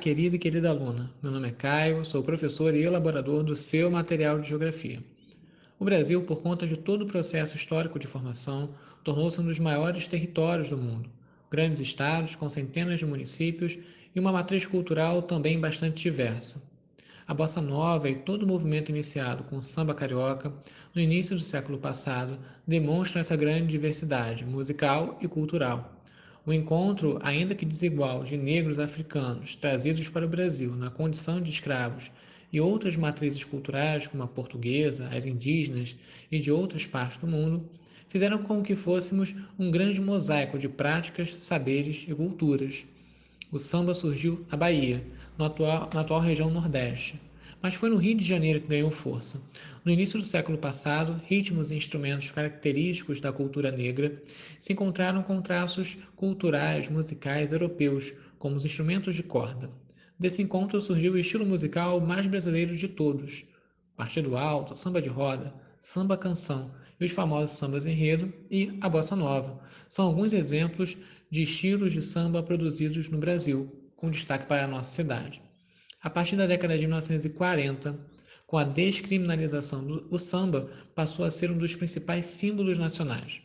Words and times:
querida 0.00 0.34
e 0.34 0.38
querida 0.38 0.70
aluna. 0.70 1.12
Meu 1.22 1.30
nome 1.30 1.48
é 1.48 1.52
Caio, 1.52 2.06
sou 2.06 2.22
professor 2.22 2.74
e 2.74 2.82
elaborador 2.82 3.44
do 3.44 3.54
seu 3.54 3.90
material 3.90 4.40
de 4.40 4.48
geografia. 4.48 5.04
O 5.78 5.84
Brasil, 5.84 6.22
por 6.22 6.40
conta 6.40 6.66
de 6.66 6.74
todo 6.74 7.02
o 7.02 7.06
processo 7.06 7.54
histórico 7.54 7.98
de 7.98 8.06
formação, 8.06 8.70
tornou-se 9.04 9.38
um 9.38 9.44
dos 9.44 9.58
maiores 9.58 10.08
territórios 10.08 10.70
do 10.70 10.78
mundo. 10.78 11.10
Grandes 11.50 11.80
estados 11.80 12.34
com 12.34 12.48
centenas 12.48 12.98
de 12.98 13.04
municípios 13.04 13.76
e 14.14 14.18
uma 14.18 14.32
matriz 14.32 14.64
cultural 14.64 15.20
também 15.20 15.60
bastante 15.60 16.02
diversa. 16.02 16.62
A 17.28 17.34
bossa 17.34 17.60
nova 17.60 18.08
e 18.08 18.14
todo 18.14 18.44
o 18.44 18.48
movimento 18.48 18.88
iniciado 18.88 19.44
com 19.44 19.58
o 19.58 19.62
samba 19.62 19.92
carioca 19.92 20.50
no 20.94 21.00
início 21.02 21.36
do 21.36 21.42
século 21.42 21.76
passado 21.76 22.38
demonstram 22.66 23.20
essa 23.20 23.36
grande 23.36 23.66
diversidade 23.66 24.46
musical 24.46 25.18
e 25.20 25.28
cultural. 25.28 25.99
O 26.46 26.52
encontro, 26.54 27.18
ainda 27.20 27.54
que 27.54 27.66
desigual, 27.66 28.24
de 28.24 28.36
negros 28.36 28.78
africanos 28.78 29.54
trazidos 29.56 30.08
para 30.08 30.24
o 30.24 30.28
Brasil 30.28 30.74
na 30.74 30.90
condição 30.90 31.38
de 31.38 31.50
escravos 31.50 32.10
e 32.50 32.58
outras 32.60 32.96
matrizes 32.96 33.44
culturais, 33.44 34.06
como 34.06 34.22
a 34.22 34.26
portuguesa, 34.26 35.08
as 35.08 35.26
indígenas 35.26 35.94
e 36.32 36.38
de 36.38 36.50
outras 36.50 36.86
partes 36.86 37.18
do 37.18 37.26
mundo, 37.26 37.68
fizeram 38.08 38.42
com 38.42 38.62
que 38.62 38.74
fôssemos 38.74 39.34
um 39.58 39.70
grande 39.70 40.00
mosaico 40.00 40.58
de 40.58 40.68
práticas, 40.68 41.34
saberes 41.36 42.06
e 42.08 42.14
culturas. 42.14 42.86
O 43.52 43.58
samba 43.58 43.92
surgiu 43.92 44.44
na 44.50 44.56
Bahia, 44.56 45.04
atual, 45.38 45.90
na 45.92 46.00
atual 46.00 46.20
região 46.20 46.50
Nordeste, 46.50 47.20
mas 47.62 47.74
foi 47.74 47.90
no 47.90 47.96
Rio 47.96 48.16
de 48.16 48.24
Janeiro 48.24 48.60
que 48.60 48.68
ganhou 48.68 48.90
força. 48.90 49.40
No 49.84 49.92
início 49.92 50.18
do 50.18 50.24
século 50.24 50.56
passado, 50.56 51.20
ritmos 51.26 51.70
e 51.70 51.74
instrumentos 51.74 52.30
característicos 52.30 53.20
da 53.20 53.32
cultura 53.32 53.70
negra 53.70 54.22
se 54.58 54.72
encontraram 54.72 55.22
com 55.22 55.42
traços 55.42 55.98
culturais, 56.16 56.88
musicais 56.88 57.52
europeus, 57.52 58.12
como 58.38 58.56
os 58.56 58.64
instrumentos 58.64 59.14
de 59.14 59.22
corda. 59.22 59.70
Desse 60.18 60.42
encontro 60.42 60.80
surgiu 60.80 61.14
o 61.14 61.18
estilo 61.18 61.46
musical 61.46 62.00
mais 62.00 62.26
brasileiro 62.26 62.76
de 62.76 62.88
todos: 62.88 63.44
partido 63.96 64.36
alto, 64.36 64.74
samba 64.74 65.00
de 65.00 65.08
roda, 65.08 65.54
samba 65.80 66.16
canção 66.16 66.74
e 67.00 67.04
os 67.06 67.12
famosos 67.12 67.56
sambas 67.56 67.86
enredo 67.86 68.32
e 68.50 68.76
a 68.80 68.88
bossa 68.88 69.16
nova. 69.16 69.60
São 69.88 70.06
alguns 70.06 70.32
exemplos 70.32 70.96
de 71.30 71.42
estilos 71.42 71.92
de 71.92 72.02
samba 72.02 72.42
produzidos 72.42 73.08
no 73.08 73.18
Brasil, 73.18 73.70
com 73.96 74.10
destaque 74.10 74.46
para 74.46 74.64
a 74.64 74.68
nossa 74.68 74.92
cidade. 74.92 75.42
A 76.02 76.08
partir 76.08 76.34
da 76.36 76.46
década 76.46 76.78
de 76.78 76.86
1940, 76.86 77.98
com 78.46 78.56
a 78.56 78.64
descriminalização 78.64 79.86
do 79.86 80.18
samba, 80.18 80.70
passou 80.94 81.26
a 81.26 81.30
ser 81.30 81.50
um 81.50 81.58
dos 81.58 81.74
principais 81.74 82.24
símbolos 82.24 82.78
nacionais. 82.78 83.42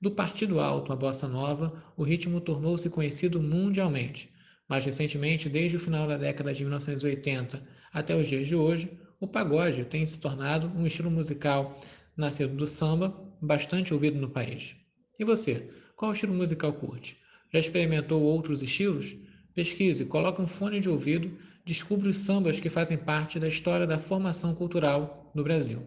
Do 0.00 0.10
Partido 0.10 0.58
Alto 0.58 0.90
à 0.90 0.96
Bossa 0.96 1.28
Nova, 1.28 1.82
o 1.98 2.02
ritmo 2.02 2.40
tornou-se 2.40 2.88
conhecido 2.88 3.42
mundialmente. 3.42 4.32
Mais 4.66 4.84
recentemente, 4.86 5.50
desde 5.50 5.76
o 5.76 5.80
final 5.80 6.08
da 6.08 6.16
década 6.16 6.54
de 6.54 6.64
1980 6.64 7.62
até 7.92 8.16
os 8.16 8.26
dias 8.26 8.48
de 8.48 8.56
hoje, 8.56 8.90
o 9.20 9.26
pagode 9.26 9.84
tem 9.84 10.06
se 10.06 10.18
tornado 10.18 10.66
um 10.68 10.86
estilo 10.86 11.10
musical 11.10 11.78
nascido 12.16 12.56
do 12.56 12.66
samba, 12.66 13.14
bastante 13.40 13.92
ouvido 13.92 14.18
no 14.18 14.30
país. 14.30 14.74
E 15.18 15.24
você, 15.26 15.70
qual 15.94 16.12
estilo 16.12 16.32
musical 16.32 16.72
curte? 16.72 17.18
Já 17.52 17.58
experimentou 17.58 18.22
outros 18.22 18.62
estilos? 18.62 19.14
Pesquise, 19.54 20.06
coloque 20.06 20.40
um 20.40 20.46
fone 20.46 20.80
de 20.80 20.88
ouvido 20.88 21.36
descubra 21.68 22.08
os 22.08 22.16
sambas 22.16 22.58
que 22.58 22.70
fazem 22.70 22.96
parte 22.96 23.38
da 23.38 23.46
história 23.46 23.86
da 23.86 23.98
formação 23.98 24.54
cultural 24.54 25.30
no 25.34 25.44
Brasil. 25.44 25.82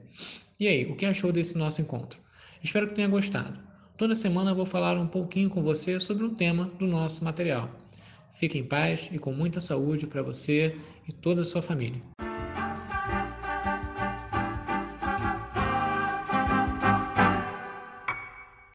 E 0.59 0.67
aí, 0.67 0.85
o 0.85 0.95
que 0.95 1.07
achou 1.07 1.31
desse 1.31 1.57
nosso 1.57 1.81
encontro? 1.81 2.19
Espero 2.63 2.87
que 2.87 2.93
tenha 2.93 3.07
gostado. 3.07 3.59
Toda 3.97 4.13
semana 4.13 4.51
eu 4.51 4.55
vou 4.55 4.65
falar 4.67 4.95
um 4.95 5.07
pouquinho 5.07 5.49
com 5.49 5.63
você 5.63 5.99
sobre 5.99 6.23
um 6.23 6.35
tema 6.35 6.65
do 6.77 6.85
nosso 6.85 7.23
material. 7.23 7.67
Fique 8.35 8.59
em 8.59 8.63
paz 8.63 9.09
e 9.11 9.17
com 9.17 9.33
muita 9.33 9.59
saúde 9.59 10.05
para 10.05 10.21
você 10.21 10.77
e 11.09 11.11
toda 11.11 11.41
a 11.41 11.45
sua 11.45 11.63
família. 11.63 11.99